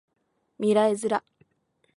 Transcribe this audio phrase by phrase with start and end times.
[0.57, 1.23] 未来ズラ